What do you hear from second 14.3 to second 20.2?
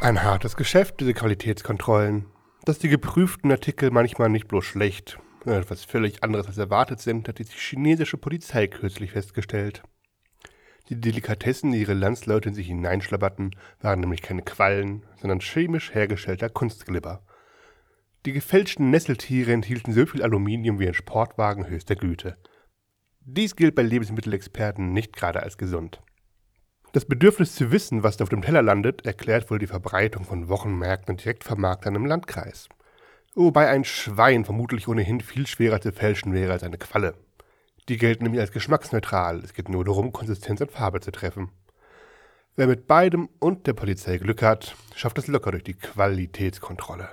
Quallen, sondern chemisch hergestellter Kunstglibber. Die gefälschten Nesseltiere enthielten so